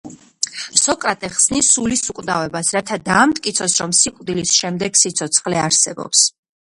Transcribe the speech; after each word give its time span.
სოკრატე 0.83 1.29
ხსნის 1.33 1.67
სულის 1.75 2.01
უკვდავებას, 2.13 2.71
რათა 2.77 2.99
დაამტკიცოს, 3.09 3.77
რომ 3.83 3.93
სიკვდილის 4.01 4.55
შემდეგ 4.63 4.99
სიცოცხლე 5.03 5.61
არსებობს. 5.67 6.25